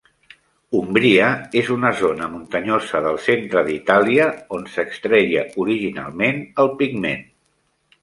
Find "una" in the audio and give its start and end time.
1.75-1.91